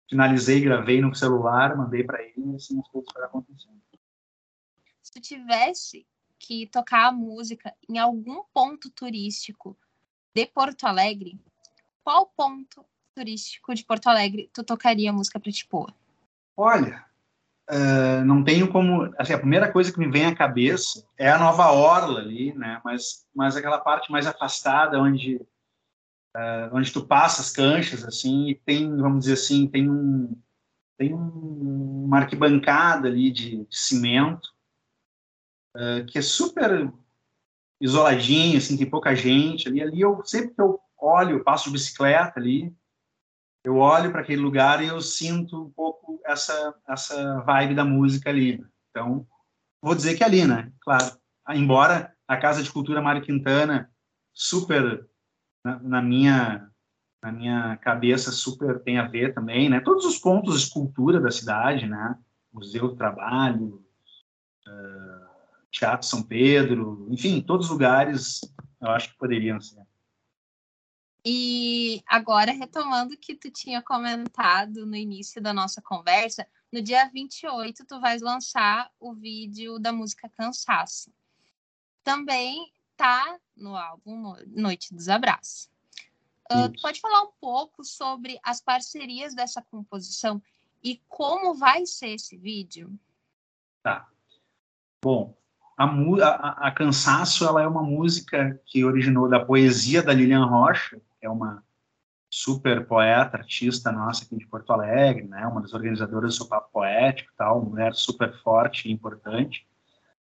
finalizei, 0.09 0.61
gravei 0.61 1.01
no 1.01 1.15
celular, 1.15 1.77
mandei 1.77 2.05
para 2.05 2.23
ele, 2.23 2.57
assim 2.57 2.79
as 2.79 2.89
coisas 2.89 3.13
foram 3.13 3.27
acontecendo. 3.27 3.81
Se 5.03 5.13
tu 5.13 5.21
tivesse 5.21 6.07
que 6.39 6.67
tocar 6.67 7.09
a 7.09 7.13
música 7.13 7.75
em 7.89 7.99
algum 7.99 8.43
ponto 8.55 8.91
turístico 8.91 9.77
de 10.35 10.47
Porto 10.47 10.85
Alegre, 10.85 11.39
qual 12.03 12.27
ponto 12.27 12.85
turístico 13.15 13.75
de 13.75 13.85
Porto 13.85 14.09
Alegre 14.09 14.49
tu 14.53 14.65
tocaria 14.65 15.11
a 15.11 15.13
música 15.13 15.39
para 15.39 15.53
te 15.53 15.67
pôr? 15.67 15.93
Olha, 16.57 17.05
uh, 17.71 18.25
não 18.25 18.43
tenho 18.43 18.69
como. 18.69 19.13
Assim, 19.19 19.33
a 19.33 19.39
primeira 19.39 19.71
coisa 19.71 19.93
que 19.93 19.99
me 19.99 20.11
vem 20.11 20.27
à 20.27 20.35
cabeça 20.35 21.07
é 21.17 21.31
a 21.31 21.39
Nova 21.39 21.71
Orla 21.71 22.21
ali, 22.21 22.53
né? 22.55 22.81
Mas, 22.85 23.27
mas 23.35 23.57
aquela 23.57 23.79
parte 23.79 24.11
mais 24.11 24.27
afastada, 24.27 25.01
onde, 25.01 25.37
uh, 26.37 26.71
onde 26.73 26.93
tu 26.93 27.07
passa 27.07 27.41
as 27.41 27.51
canchas, 27.51 28.05
assim, 28.05 28.49
e 28.49 28.55
tem, 28.55 28.95
vamos 28.97 29.21
dizer 29.21 29.35
assim, 29.35 29.67
tem 29.67 29.89
um 29.89 30.37
tem 30.99 31.15
um, 31.15 32.05
uma 32.05 32.19
arquibancada 32.19 33.09
ali 33.09 33.31
de, 33.31 33.65
de 33.65 33.77
cimento 33.77 34.51
uh, 35.75 36.05
que 36.07 36.19
é 36.19 36.23
super 36.23 36.93
isoladinho, 37.81 38.59
assim, 38.59 38.77
tem 38.77 38.89
pouca 38.89 39.15
gente 39.15 39.67
ali. 39.67 39.81
Ali 39.81 40.03
eu 40.03 40.23
sempre 40.27 40.55
que 40.55 40.61
eu 40.61 40.79
olho, 40.99 41.39
eu 41.39 41.45
passo 41.45 41.65
de 41.65 41.73
bicicleta 41.73 42.39
ali, 42.39 42.71
eu 43.65 43.77
olho 43.77 44.11
para 44.11 44.21
aquele 44.21 44.43
lugar 44.43 44.83
e 44.83 44.89
eu 44.89 45.01
sinto 45.01 45.63
um 45.63 45.71
pouco 45.71 46.00
essa 46.31 46.75
essa 46.89 47.41
vibe 47.41 47.75
da 47.75 47.85
música 47.85 48.31
ali. 48.31 48.65
Então, 48.91 49.27
vou 49.83 49.95
dizer 49.95 50.17
que 50.17 50.23
é 50.23 50.27
ali, 50.27 50.47
né? 50.47 50.73
Claro. 50.81 51.17
Embora 51.51 52.15
a 52.27 52.37
Casa 52.37 52.63
de 52.63 52.71
Cultura 52.71 53.03
Mário 53.03 53.23
Quintana 53.23 53.91
super 54.33 55.07
na, 55.65 55.79
na, 55.81 56.03
minha 56.03 56.71
na 57.23 57.33
minha 57.33 57.77
cabeça 57.79 58.31
super 58.31 58.81
tem 58.81 58.99
a 58.99 59.07
ver 59.07 59.35
também, 59.35 59.69
né? 59.69 59.81
Todos 59.81 60.05
os 60.05 60.19
pontos 60.19 60.63
de 60.63 60.71
cultura 60.71 61.21
da 61.21 61.31
cidade, 61.31 61.87
né? 61.87 62.17
Museu 62.53 62.89
do 62.89 62.97
Trabalho, 62.97 63.85
uh, 64.67 65.31
Teatro 65.71 66.07
São 66.07 66.23
Pedro, 66.23 67.07
enfim, 67.11 67.41
todos 67.41 67.67
os 67.67 67.73
lugares 67.73 68.41
eu 68.81 68.91
acho 68.91 69.11
que 69.11 69.19
poderiam 69.19 69.61
ser. 69.61 69.90
E 71.25 72.03
agora, 72.07 72.53
retomando 72.53 73.15
o 73.15 73.19
que 73.19 73.35
tu 73.35 73.51
tinha 73.51 73.83
comentado 73.83 74.87
no 74.87 74.97
início 74.97 75.41
da 75.41 75.53
nossa 75.53 75.83
conversa, 75.83 76.47
no 76.73 76.81
dia 76.81 77.09
28 77.13 77.85
tu 77.85 78.01
vais 78.01 78.23
lançar 78.23 78.91
o 78.99 79.13
vídeo 79.13 79.79
da 79.79 79.93
música 79.93 80.31
Cansaço. 80.31 81.13
Também 82.03 82.73
tá 82.97 83.39
no 83.57 83.77
álbum 83.77 84.35
Noite 84.47 84.95
dos 84.95 85.09
Abraços. 85.09 85.71
Uh, 86.51 86.73
pode 86.81 87.01
falar 87.01 87.23
um 87.23 87.33
pouco 87.41 87.85
sobre 87.85 88.39
as 88.43 88.61
parcerias 88.61 89.35
dessa 89.35 89.63
composição 89.63 90.43
e 90.83 91.01
como 91.09 91.55
vai 91.55 91.87
ser 91.87 92.15
esse 92.15 92.37
vídeo? 92.37 92.99
Tá. 93.83 94.09
Bom, 95.03 95.37
a, 95.77 95.85
a, 95.85 96.69
a 96.69 96.73
Cansaço 96.73 97.45
ela 97.45 97.63
é 97.63 97.67
uma 97.67 97.83
música 97.83 98.61
que 98.67 98.85
originou 98.85 99.29
da 99.29 99.45
poesia 99.45 100.03
da 100.03 100.13
Lilian 100.13 100.45
Rocha, 100.45 101.01
é 101.21 101.29
uma 101.29 101.63
super 102.31 102.87
poeta, 102.87 103.39
artista 103.39 103.91
nossa 103.91 104.25
aqui 104.25 104.37
de 104.37 104.47
Porto 104.47 104.73
Alegre, 104.73 105.25
né? 105.25 105.45
Uma 105.47 105.61
das 105.61 105.75
organizadoras 105.75 106.33
do 106.33 106.37
seu 106.37 106.47
papo 106.47 106.71
poético, 106.73 107.33
tal, 107.37 107.65
mulher 107.65 107.93
super 107.95 108.33
forte 108.43 108.89
e 108.89 108.93
importante. 108.93 109.67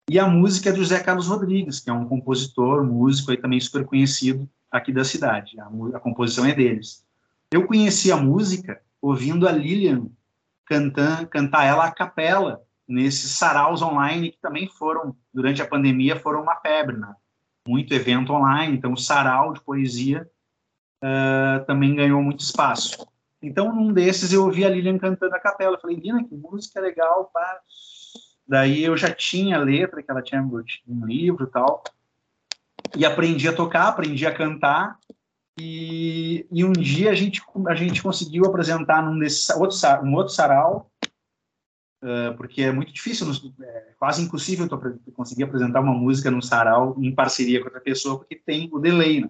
E 0.10 0.20
a 0.20 0.28
música 0.28 0.70
é 0.70 0.74
do 0.74 0.80
José 0.80 1.02
Carlos 1.02 1.28
Rodrigues, 1.28 1.80
que 1.80 1.90
é 1.90 1.94
um 1.94 2.08
compositor, 2.08 2.84
músico 2.84 3.32
aí 3.32 3.38
também 3.38 3.60
super 3.60 3.86
conhecido 3.86 4.48
aqui 4.70 4.92
da 4.92 5.06
cidade. 5.06 5.60
A, 5.60 5.68
a 5.96 6.00
composição 6.00 6.46
é 6.46 6.54
deles. 6.54 7.04
Eu 7.52 7.66
conheci 7.66 8.12
a 8.12 8.18
música 8.18 8.82
ouvindo 9.02 9.48
a 9.48 9.52
Lilian 9.52 10.08
cantar, 10.66 11.26
cantar 11.28 11.64
ela 11.64 11.86
a 11.86 11.92
capela 11.92 12.62
nesses 12.88 13.32
saraus 13.32 13.82
online 13.82 14.32
que 14.32 14.40
também 14.40 14.68
foram 14.68 15.16
durante 15.34 15.62
a 15.62 15.68
pandemia 15.68 16.20
foram 16.20 16.42
uma 16.44 16.56
febre, 16.58 16.98
né? 16.98 17.16
Muito 17.68 17.94
evento 17.94 18.32
online, 18.32 18.76
então 18.76 18.96
sarau 18.96 19.54
de 19.54 19.62
poesia 19.62 20.30
uh, 21.06 21.66
também 21.66 21.96
ganhou 21.96 22.22
muito 22.22 22.40
espaço. 22.40 23.06
Então, 23.42 23.74
num 23.74 23.94
desses, 23.94 24.34
eu 24.34 24.44
ouvi 24.44 24.66
a 24.66 24.70
Lilian 24.70 24.98
cantando 24.98 25.36
a 25.36 25.40
capela. 25.40 25.76
Eu 25.76 25.80
falei, 25.80 25.98
Lina, 25.98 26.24
que 26.24 26.36
música 26.36 26.80
legal, 26.80 27.30
pá. 27.32 27.60
Daí 28.48 28.84
eu 28.84 28.98
já 28.98 29.12
tinha 29.12 29.58
a 29.58 29.64
letra, 29.64 30.02
que 30.02 30.10
ela 30.10 30.22
tinha 30.22 30.42
um 30.42 31.06
livro 31.06 31.46
e 31.46 31.52
tal. 31.52 31.84
E 32.96 33.06
aprendi 33.06 33.48
a 33.48 33.56
tocar, 33.56 33.88
aprendi 33.88 34.26
a 34.26 34.34
cantar. 34.34 34.98
E, 35.60 36.46
e 36.52 36.66
um 36.66 36.74
dia 36.74 37.12
a 37.12 37.16
gente, 37.16 37.42
a 37.68 37.76
gente 37.76 38.02
conseguiu 38.02 38.46
apresentar 38.46 39.02
num 39.02 39.18
desses, 39.18 39.50
outro, 39.52 39.78
um 40.04 40.14
outro 40.14 40.34
sarau, 40.34 40.92
uh, 42.04 42.36
porque 42.36 42.64
é 42.64 42.72
muito 42.72 42.92
difícil, 42.92 43.28
é 43.62 43.94
quase 43.98 44.22
impossível 44.22 44.68
conseguir 45.14 45.44
apresentar 45.44 45.80
uma 45.80 45.94
música 45.94 46.30
num 46.30 46.42
sarau 46.42 46.98
em 47.00 47.14
parceria 47.14 47.60
com 47.60 47.68
outra 47.68 47.80
pessoa, 47.80 48.18
porque 48.18 48.36
tem 48.36 48.70
o 48.72 48.80
delay, 48.80 49.22
né? 49.22 49.30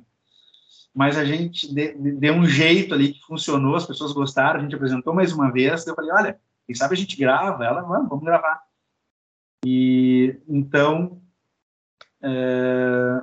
Mas 0.96 1.18
a 1.18 1.26
gente 1.26 1.68
deu 1.74 2.34
um 2.34 2.46
jeito 2.46 2.94
ali 2.94 3.12
que 3.12 3.20
funcionou, 3.20 3.76
as 3.76 3.86
pessoas 3.86 4.14
gostaram, 4.14 4.62
a 4.62 4.64
gente 4.64 4.76
apresentou 4.76 5.14
mais 5.14 5.34
uma 5.34 5.52
vez, 5.52 5.86
eu 5.86 5.94
falei, 5.94 6.10
olha, 6.12 6.40
quem 6.66 6.74
sabe 6.74 6.94
a 6.94 6.98
gente 6.98 7.18
grava, 7.18 7.66
ela, 7.66 7.82
vamos, 7.82 8.08
vamos 8.08 8.24
gravar. 8.24 8.62
E 9.66 10.40
então, 10.48 11.22
é, 12.22 13.22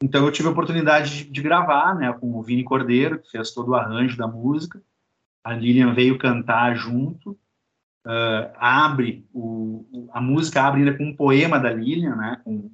então 0.00 0.24
eu 0.24 0.30
tive 0.30 0.46
a 0.46 0.52
oportunidade 0.52 1.24
de, 1.24 1.30
de, 1.30 1.42
gravar, 1.42 1.96
né, 1.96 2.12
com 2.12 2.38
o 2.38 2.42
Vini 2.42 2.62
Cordeiro, 2.62 3.18
que 3.18 3.32
fez 3.32 3.50
todo 3.50 3.70
o 3.70 3.74
arranjo 3.74 4.16
da 4.16 4.28
música, 4.28 4.80
a 5.42 5.54
Lilian 5.54 5.92
veio 5.94 6.18
cantar 6.18 6.76
junto, 6.76 7.32
uh, 8.06 8.52
abre, 8.54 9.26
o, 9.34 10.08
a 10.12 10.20
música 10.20 10.62
abre 10.62 10.82
ainda 10.82 10.96
com 10.96 11.04
um 11.04 11.16
poema 11.16 11.58
da 11.58 11.72
Lilian, 11.72 12.14
né, 12.14 12.40
com 12.44 12.70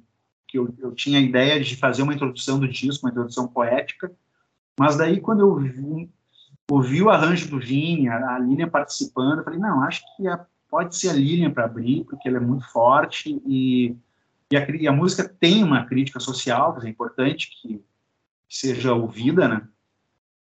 que 0.49 0.57
eu, 0.57 0.73
eu 0.79 0.91
tinha 0.93 1.19
a 1.19 1.21
ideia 1.21 1.61
de 1.63 1.75
fazer 1.75 2.01
uma 2.01 2.13
introdução 2.13 2.59
do 2.59 2.67
disco, 2.67 3.05
uma 3.05 3.11
introdução 3.11 3.47
poética, 3.47 4.11
mas 4.77 4.97
daí 4.97 5.21
quando 5.21 5.41
eu 5.41 5.55
vi, 5.55 6.09
ouvi 6.69 7.01
o 7.01 7.09
arranjo 7.09 7.49
do 7.49 7.59
Vini, 7.59 8.09
a, 8.09 8.35
a 8.35 8.39
Lilian 8.39 8.67
participando, 8.67 9.39
eu 9.39 9.43
falei, 9.43 9.59
não, 9.59 9.83
acho 9.83 10.01
que 10.15 10.27
a, 10.27 10.43
pode 10.67 10.95
ser 10.95 11.09
a 11.09 11.13
Lilian 11.13 11.51
para 11.51 11.65
abrir, 11.65 12.03
porque 12.05 12.27
ela 12.27 12.37
é 12.37 12.41
muito 12.41 12.67
forte 12.71 13.39
e, 13.45 13.95
e, 14.51 14.57
a, 14.57 14.67
e 14.75 14.87
a 14.87 14.91
música 14.91 15.27
tem 15.39 15.63
uma 15.63 15.85
crítica 15.85 16.19
social, 16.19 16.75
que 16.79 16.87
é 16.87 16.89
importante 16.89 17.51
que 17.61 17.83
seja 18.49 18.93
ouvida, 18.93 19.47
né? 19.47 19.67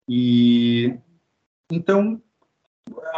E 0.08 0.98
então 1.70 2.22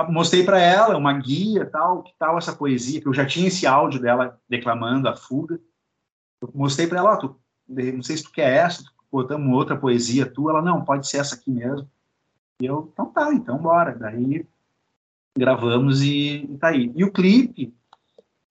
mostrei 0.10 0.44
para 0.44 0.60
ela 0.60 0.98
uma 0.98 1.14
guia 1.14 1.66
tal 1.66 2.04
que 2.04 2.14
tal 2.20 2.38
essa 2.38 2.54
poesia 2.54 3.00
que 3.02 3.08
eu 3.08 3.14
já 3.14 3.26
tinha 3.26 3.48
esse 3.48 3.66
áudio 3.66 4.00
dela 4.00 4.40
declamando 4.50 5.08
a 5.08 5.16
fuga 5.16 5.60
eu 6.44 6.52
mostrei 6.54 6.88
para 6.88 7.00
ela, 7.00 7.18
tu, 7.18 7.36
não 7.68 8.04
sei 8.04 8.18
se 8.18 8.24
tu 8.24 8.32
quer 8.32 8.52
essa, 8.52 8.84
botamos 9.12 9.56
outra 9.56 9.78
poesia 9.78 10.26
tua. 10.26 10.52
Ela, 10.52 10.62
não, 10.62 10.84
pode 10.84 11.08
ser 11.08 11.18
essa 11.18 11.36
aqui 11.36 11.52
mesmo. 11.52 11.90
E 12.62 12.66
eu, 12.66 12.90
então 12.92 13.06
tá, 13.06 13.34
então 13.34 13.58
bora. 13.58 13.96
Daí 13.96 14.46
gravamos 15.38 16.02
e, 16.02 16.46
e 16.50 16.58
tá 16.58 16.70
aí. 16.70 16.92
E 16.96 17.04
o 17.04 17.12
clipe, 17.12 17.74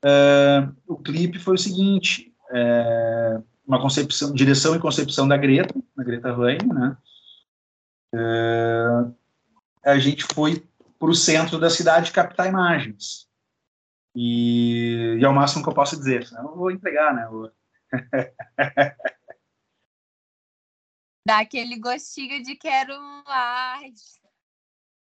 é, 0.05 0.69
o 0.87 0.97
clipe 0.97 1.39
foi 1.39 1.55
o 1.55 1.59
seguinte, 1.59 2.35
é, 2.51 3.41
uma 3.67 3.81
concepção, 3.81 4.33
direção 4.33 4.75
e 4.75 4.81
concepção 4.81 5.29
da 5.29 5.37
Greta, 5.37 5.75
da 5.97 6.05
Greta 6.05 6.33
Vane, 6.33 6.67
né? 6.67 6.97
É, 8.15 9.05
a 9.85 9.99
gente 9.99 10.25
foi 10.25 10.63
para 10.99 11.11
o 11.11 11.15
centro 11.15 11.59
da 11.59 11.71
cidade 11.71 12.13
captar 12.13 12.49
imagens. 12.49 13.27
E, 14.15 15.17
e 15.19 15.25
é 15.25 15.29
o 15.29 15.35
máximo 15.35 15.63
que 15.63 15.69
eu 15.69 15.75
posso 15.75 15.97
dizer, 15.97 16.27
senão 16.27 16.51
eu 16.51 16.57
vou 16.57 16.71
entregar, 16.71 17.15
né? 17.15 17.27
Dá 21.25 21.39
aquele 21.39 21.79
gostinho 21.79 22.43
de 22.43 22.57
quero 22.57 23.01
mais. 23.25 24.21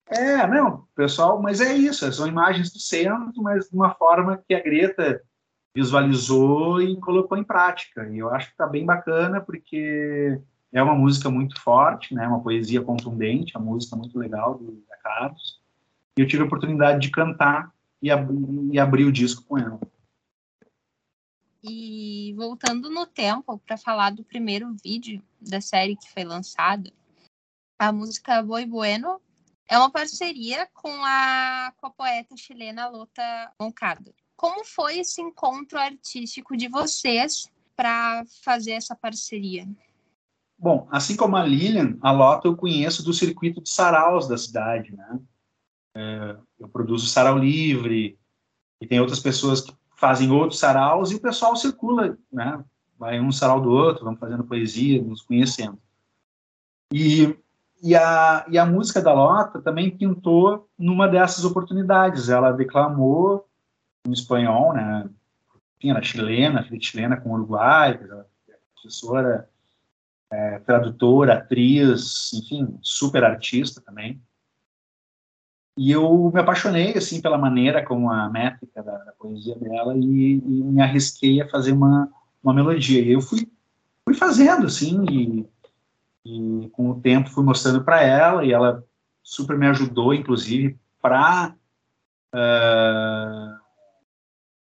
É, 0.08 0.46
não, 0.46 0.86
pessoal, 0.94 1.40
mas 1.40 1.60
é 1.60 1.74
isso, 1.74 2.12
são 2.12 2.26
imagens 2.26 2.72
do 2.72 2.78
centro, 2.78 3.42
mas 3.42 3.68
de 3.68 3.74
uma 3.74 3.94
forma 3.94 4.42
que 4.46 4.54
a 4.54 4.60
Greta 4.60 5.22
visualizou 5.74 6.80
e 6.82 6.98
colocou 7.00 7.36
em 7.38 7.44
prática. 7.44 8.08
E 8.08 8.18
eu 8.18 8.28
acho 8.32 8.46
que 8.48 8.52
está 8.52 8.66
bem 8.66 8.84
bacana, 8.84 9.40
porque 9.40 10.38
é 10.72 10.82
uma 10.82 10.94
música 10.94 11.30
muito 11.30 11.60
forte, 11.60 12.14
né, 12.14 12.26
uma 12.26 12.42
poesia 12.42 12.82
contundente, 12.82 13.56
uma 13.56 13.64
música 13.64 13.96
muito 13.96 14.18
legal 14.18 14.58
do 14.58 14.82
Carlos. 15.02 15.60
E 16.16 16.20
eu 16.20 16.26
tive 16.26 16.42
a 16.42 16.46
oportunidade 16.46 17.00
de 17.00 17.10
cantar 17.10 17.72
e, 18.00 18.10
ab 18.10 18.28
e 18.70 18.78
abrir 18.78 19.04
o 19.04 19.12
disco 19.12 19.44
com 19.44 19.58
ela. 19.58 19.80
E 21.62 22.34
voltando 22.36 22.90
no 22.90 23.06
tempo 23.06 23.58
para 23.58 23.76
falar 23.76 24.10
do 24.10 24.24
primeiro 24.24 24.74
vídeo 24.82 25.22
da 25.40 25.60
série 25.60 25.96
que 25.96 26.10
foi 26.10 26.24
lançado, 26.24 26.92
a 27.78 27.92
música 27.92 28.42
Boi 28.42 28.66
Bueno 28.66 29.20
é 29.68 29.78
uma 29.78 29.90
parceria 29.90 30.68
com 30.72 30.92
a, 31.04 31.72
com 31.76 31.86
a 31.86 31.90
poeta 31.90 32.36
chilena 32.36 32.88
Lota 32.88 33.52
Moncada. 33.60 34.12
Como 34.36 34.64
foi 34.64 34.98
esse 34.98 35.20
encontro 35.20 35.78
artístico 35.78 36.56
de 36.56 36.68
vocês 36.68 37.50
para 37.76 38.24
fazer 38.44 38.72
essa 38.72 38.96
parceria? 38.96 39.68
Bom, 40.58 40.88
assim 40.90 41.16
como 41.16 41.36
a 41.36 41.44
Lilian, 41.44 41.96
a 42.02 42.10
Lota 42.10 42.48
eu 42.48 42.56
conheço 42.56 43.04
do 43.04 43.12
circuito 43.12 43.60
de 43.60 43.70
saraus 43.70 44.26
da 44.26 44.36
cidade, 44.36 44.94
né? 44.96 45.20
é, 45.94 46.36
eu 46.58 46.68
produzo 46.68 47.06
sarau 47.06 47.38
livre, 47.38 48.18
e 48.80 48.86
tem 48.86 49.00
outras 49.00 49.20
pessoas 49.20 49.60
que 49.60 49.72
fazem 50.02 50.32
outros 50.32 50.58
saraus, 50.58 51.12
e 51.12 51.14
o 51.14 51.20
pessoal 51.20 51.54
circula, 51.54 52.18
né? 52.32 52.60
Vai 52.98 53.20
um 53.20 53.30
sarau 53.30 53.60
do 53.60 53.70
outro, 53.70 54.04
vamos 54.04 54.18
fazendo 54.18 54.42
poesia, 54.42 55.00
nos 55.00 55.22
conhecendo. 55.22 55.78
E, 56.92 57.38
e, 57.80 57.94
a, 57.94 58.44
e 58.48 58.58
a 58.58 58.66
música 58.66 59.00
da 59.00 59.12
Lota 59.12 59.62
também 59.62 59.96
pintou 59.96 60.68
numa 60.76 61.06
dessas 61.06 61.44
oportunidades. 61.44 62.28
Ela 62.28 62.50
declamou 62.50 63.46
em 64.04 64.10
espanhol, 64.10 64.72
né? 64.72 65.08
Enfim, 65.78 65.90
ela 65.90 66.00
é 66.00 66.02
chilena, 66.02 66.64
filha 66.64 66.82
chilena 66.82 67.16
com 67.16 67.32
Uruguai, 67.32 67.92
é 68.48 68.54
professora, 68.74 69.48
é, 70.32 70.58
tradutora, 70.58 71.34
atriz, 71.34 72.32
enfim, 72.32 72.76
super 72.82 73.22
artista 73.22 73.80
também. 73.80 74.20
E 75.76 75.90
eu 75.90 76.30
me 76.32 76.40
apaixonei 76.40 76.96
assim 76.96 77.20
pela 77.20 77.38
maneira 77.38 77.84
como 77.84 78.10
a 78.10 78.28
métrica 78.28 78.82
da, 78.82 78.96
da 78.98 79.12
poesia 79.12 79.56
dela 79.56 79.96
e, 79.96 80.34
e, 80.34 80.40
me 80.40 80.82
arrisquei 80.82 81.40
a 81.40 81.48
fazer 81.48 81.72
uma, 81.72 82.10
uma 82.42 82.52
melodia. 82.52 83.00
E 83.00 83.12
eu 83.12 83.22
fui, 83.22 83.50
fui 84.04 84.14
fazendo 84.14 84.66
assim 84.66 85.04
e, 85.10 85.46
e 86.24 86.68
com 86.70 86.90
o 86.90 87.00
tempo 87.00 87.30
fui 87.30 87.42
mostrando 87.42 87.82
para 87.82 88.02
ela 88.02 88.44
e 88.44 88.52
ela 88.52 88.84
super 89.22 89.56
me 89.56 89.66
ajudou, 89.68 90.12
inclusive, 90.12 90.78
para 91.00 91.54
uh, 92.34 92.36
ah, 92.36 93.60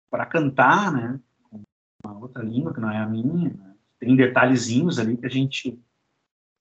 para 0.09 0.25
cantar, 0.25 0.91
né? 0.91 1.19
Uma 2.03 2.17
outra 2.17 2.43
língua 2.43 2.73
que 2.73 2.79
não 2.79 2.89
é 2.89 2.97
a 2.97 3.05
minha. 3.05 3.49
Né? 3.49 3.73
Tem 3.99 4.15
detalhezinhos 4.15 4.99
ali 4.99 5.17
que 5.17 5.25
a 5.25 5.29
gente 5.29 5.79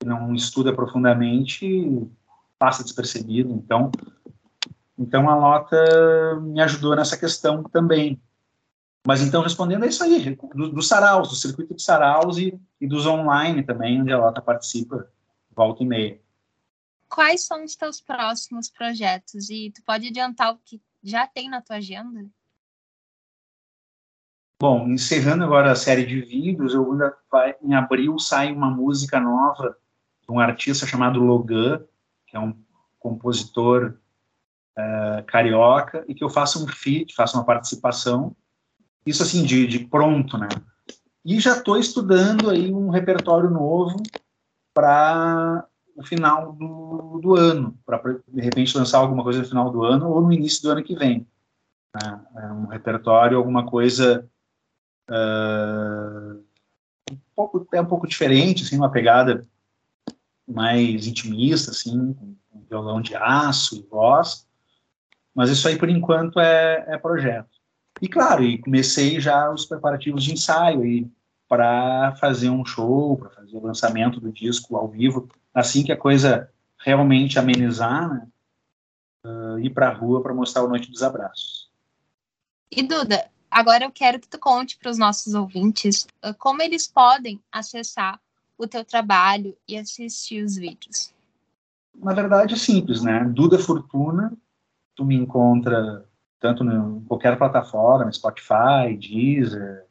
não 0.05 0.35
estuda 0.35 0.73
profundamente 0.73 2.09
passa 2.59 2.85
despercebido. 2.85 3.53
Então, 3.53 3.91
então 5.01 5.31
a 5.31 5.35
Lota 5.35 6.39
me 6.43 6.61
ajudou 6.61 6.95
nessa 6.95 7.17
questão 7.17 7.63
também. 7.65 8.21
Mas 9.07 9.23
então, 9.23 9.43
respondendo, 9.43 9.87
é 9.87 9.89
isso 9.89 10.05
aí, 10.05 10.37
dos 10.55 10.71
do 10.71 10.83
saraus, 10.83 11.31
do 11.31 11.35
circuito 11.35 11.75
de 11.75 11.83
saraus 11.83 12.37
e, 12.37 12.61
e 12.79 12.87
dos 12.87 13.07
online 13.07 13.63
também, 13.63 14.03
onde 14.03 14.13
a 14.13 14.19
Lota 14.19 14.43
participa, 14.43 15.11
volta 15.57 15.83
e 15.83 15.87
meia. 15.87 16.21
Quais 17.09 17.47
são 17.47 17.65
os 17.65 17.75
teus 17.75 17.99
próximos 17.99 18.69
projetos? 18.69 19.49
E 19.49 19.73
tu 19.75 19.83
pode 19.87 20.07
adiantar 20.09 20.53
o 20.53 20.59
que 20.59 20.83
já 21.03 21.27
tem 21.27 21.49
na 21.49 21.63
tua 21.63 21.77
agenda? 21.77 22.29
Bom, 24.61 24.87
encerrando 24.87 25.45
agora 25.45 25.73
a 25.73 25.77
série 25.77 26.05
de 26.05 26.21
vídeos, 26.21 26.75
eu 26.75 26.93
ainda 26.93 27.17
vai, 27.33 27.57
em 27.63 27.75
abril 27.75 28.19
sai 28.19 28.53
uma 28.53 28.71
música 28.71 29.19
nova 29.19 29.79
de 30.21 30.31
um 30.31 30.39
artista 30.39 30.87
chamado 30.87 31.19
Logan, 31.21 31.83
que 32.27 32.37
é 32.37 32.39
um 32.39 32.55
compositor 32.99 33.99
uh, 34.79 35.25
carioca, 35.27 36.05
e 36.09 36.15
que 36.15 36.25
eu 36.25 36.31
faço 36.31 36.65
um 36.65 36.69
feat, 36.69 37.15
faço 37.15 37.37
uma 37.37 37.45
participação, 37.45 38.35
isso 39.05 39.23
assim, 39.23 39.45
de, 39.45 39.67
de 39.67 39.81
pronto, 39.81 40.37
né? 40.37 40.49
E 41.25 41.39
já 41.39 41.57
estou 41.57 41.77
estudando 41.77 42.51
aí 42.51 42.73
um 42.73 42.89
repertório 42.89 43.51
novo 43.51 44.03
para 44.73 45.67
o 45.97 46.03
final 46.03 46.53
do, 46.53 47.19
do 47.21 47.37
ano, 47.37 47.79
para 47.85 48.01
de 48.27 48.41
repente 48.41 48.77
lançar 48.77 48.99
alguma 48.99 49.23
coisa 49.23 49.41
no 49.41 49.49
final 49.49 49.71
do 49.71 49.85
ano 49.85 50.11
ou 50.11 50.23
no 50.23 50.33
início 50.33 50.63
do 50.63 50.71
ano 50.71 50.83
que 50.83 50.95
vem. 50.95 51.27
Né? 51.95 52.21
É 52.37 52.47
um 52.47 52.67
repertório, 52.67 53.37
alguma 53.37 53.67
coisa 53.67 54.27
uh, 55.11 56.43
um 57.11 57.19
pouco, 57.35 57.67
é 57.75 57.81
um 57.81 57.87
pouco 57.87 58.07
diferente, 58.07 58.65
assim, 58.65 58.77
uma 58.77 58.91
pegada 58.91 59.47
mais 60.49 61.07
intimista, 61.07 61.71
assim, 61.71 62.15
com 62.15 62.65
violão 62.69 63.01
de 63.01 63.15
aço 63.15 63.77
e 63.77 63.83
voz, 63.83 64.47
mas 65.35 65.51
isso 65.51 65.67
aí, 65.69 65.77
por 65.77 65.89
enquanto, 65.89 66.41
é, 66.41 66.85
é 66.89 66.99
projeto. 66.99 67.49
E, 68.01 68.09
claro, 68.09 68.43
e 68.43 68.59
comecei 68.59 69.21
já 69.21 69.51
os 69.51 69.67
preparativos 69.67 70.25
de 70.25 70.33
ensaio 70.33 70.85
e 70.85 71.11
para 71.49 72.15
fazer 72.17 72.49
um 72.49 72.65
show, 72.65 73.17
para 73.17 73.31
fazer 73.31 73.57
o 73.57 73.67
lançamento 73.67 74.21
do 74.21 74.33
disco 74.33 74.77
ao 74.77 74.89
vivo, 74.89 75.29
assim 75.53 75.83
que 75.83 75.93
a 75.93 75.97
coisa 75.97 76.51
realmente 76.79 77.39
amenizar, 77.39 78.09
né, 78.09 78.29
uh, 79.27 79.59
ir 79.59 79.71
para 79.71 79.89
a 79.89 79.93
rua 79.93 80.23
para 80.23 80.33
mostrar 80.33 80.63
o 80.63 80.69
Noite 80.69 80.91
dos 80.91 81.03
Abraços. 81.03 81.69
E 82.71 82.83
Duda, 82.83 83.29
Agora 83.51 83.85
eu 83.85 83.91
quero 83.91 84.21
que 84.21 84.29
tu 84.29 84.39
conte 84.39 84.79
para 84.79 84.91
os 84.91 84.97
nossos 84.97 85.35
ouvintes 85.35 86.07
uh, 86.25 86.33
como 86.39 86.63
eles 86.63 86.87
podem 86.87 87.43
acessar 87.51 88.21
o 88.57 88.67
teu 88.67 88.85
trabalho 88.85 89.57
e 89.67 89.77
assistir 89.77 90.45
os 90.45 90.55
vídeos. 90.55 91.13
Na 91.97 92.15
verdade 92.15 92.55
é 92.55 92.57
simples, 92.57 93.03
né? 93.03 93.25
Duda 93.25 93.59
Fortuna, 93.59 94.33
tu 95.01 95.05
me 95.07 95.17
encontra 95.17 96.07
tanto 96.39 96.63
em 96.63 97.05
qualquer 97.07 97.39
plataforma, 97.39 98.13
Spotify, 98.13 98.95
Deezer, 98.99 99.87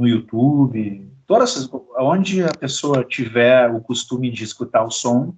no 0.00 0.08
YouTube, 0.08 1.12
todas 1.26 1.50
essas, 1.50 1.70
onde 1.98 2.42
a 2.42 2.52
pessoa 2.54 3.04
tiver 3.04 3.70
o 3.70 3.82
costume 3.82 4.30
de 4.30 4.42
escutar 4.42 4.82
o 4.82 4.90
som 4.90 5.36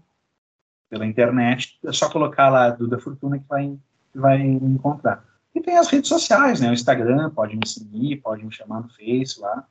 pela 0.89 1.05
internet, 1.05 1.81
é 1.85 1.93
só 1.93 2.09
colocar 2.09 2.49
lá 2.49 2.71
Duda 2.71 3.01
Fortuna 3.01 3.41
que 3.41 3.49
vai, 3.49 3.77
que 4.13 4.19
vai 4.19 4.41
encontrar. 4.41 5.25
E 5.53 5.61
tem 5.61 5.77
as 5.77 5.89
redes 5.89 6.09
sociais, 6.09 6.61
né? 6.61 6.71
O 6.71 6.75
Instagram, 6.75 7.31
pode 7.31 7.57
me 7.57 7.67
seguir, 7.67 8.19
pode 8.19 8.45
me 8.45 8.53
chamar 8.53 8.83
no 8.83 8.89
Face 8.91 9.41
lá. 9.41 9.67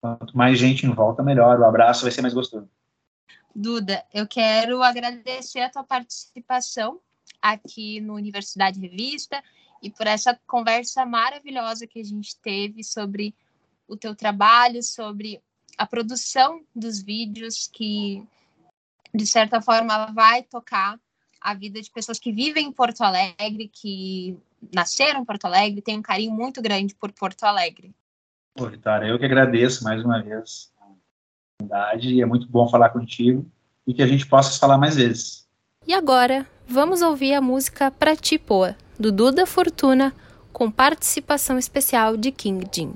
Quanto 0.00 0.36
mais 0.36 0.58
gente 0.58 0.86
em 0.86 0.90
volta, 0.90 1.22
melhor. 1.22 1.60
O 1.60 1.64
abraço 1.66 2.02
vai 2.02 2.10
ser 2.10 2.22
mais 2.22 2.32
gostoso. 2.32 2.68
Duda, 3.54 4.02
eu 4.14 4.26
quero 4.26 4.82
agradecer 4.82 5.60
a 5.60 5.70
tua 5.70 5.84
participação 5.84 7.00
aqui 7.44 8.00
no 8.00 8.14
Universidade 8.14 8.80
Revista 8.80 9.42
e 9.82 9.90
por 9.90 10.06
essa 10.06 10.38
conversa 10.46 11.04
maravilhosa 11.04 11.86
que 11.86 12.00
a 12.00 12.04
gente 12.04 12.36
teve 12.40 12.82
sobre 12.82 13.34
o 13.86 13.98
teu 13.98 14.14
trabalho, 14.14 14.82
sobre 14.82 15.42
a 15.76 15.86
produção 15.86 16.64
dos 16.74 17.02
vídeos 17.02 17.68
que 17.70 18.26
de 19.14 19.26
certa 19.26 19.60
forma 19.60 20.06
vai 20.06 20.42
tocar 20.42 20.98
a 21.38 21.52
vida 21.52 21.82
de 21.82 21.90
pessoas 21.90 22.18
que 22.18 22.32
vivem 22.32 22.68
em 22.68 22.72
Porto 22.72 23.02
Alegre, 23.02 23.68
que 23.70 24.38
nasceram 24.72 25.20
em 25.20 25.24
Porto 25.26 25.44
Alegre, 25.44 25.82
têm 25.82 25.98
um 25.98 26.02
carinho 26.02 26.32
muito 26.32 26.62
grande 26.62 26.94
por 26.94 27.12
Porto 27.12 27.44
Alegre. 27.44 27.94
Pô, 28.54 28.66
Vitória, 28.70 29.06
eu 29.06 29.18
que 29.18 29.26
agradeço 29.26 29.84
mais 29.84 30.02
uma 30.02 30.22
vez 30.22 30.72
a 30.80 30.86
oportunidade 30.86 32.08
e 32.08 32.22
é 32.22 32.26
muito 32.26 32.48
bom 32.48 32.66
falar 32.70 32.88
contigo 32.88 33.46
e 33.86 33.92
que 33.92 34.02
a 34.02 34.06
gente 34.06 34.26
possa 34.26 34.58
falar 34.58 34.78
mais 34.78 34.96
vezes. 34.96 35.43
E 35.86 35.92
agora, 35.92 36.46
vamos 36.66 37.02
ouvir 37.02 37.34
a 37.34 37.42
música 37.42 37.90
Pra 37.90 38.16
Ti 38.16 38.38
Poa, 38.38 38.74
do 38.98 39.12
Duda 39.12 39.44
Fortuna, 39.44 40.14
com 40.50 40.70
participação 40.70 41.58
especial 41.58 42.16
de 42.16 42.32
King 42.32 42.66
Jin. 42.72 42.94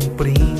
Cenográfico 0.00 0.59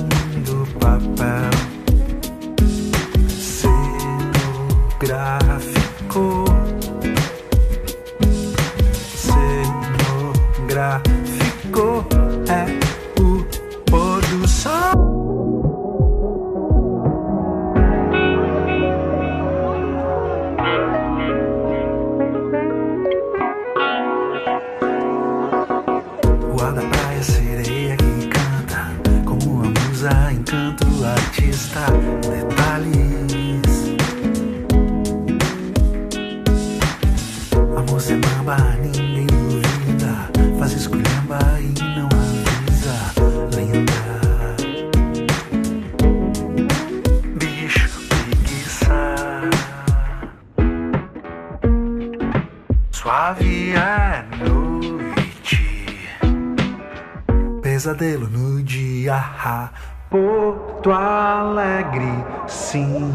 Pesadelo 57.80 58.28
no 58.28 58.60
dia. 58.62 59.70
Porto 60.10 60.92
Alegre, 60.92 62.12
sim. 62.46 63.10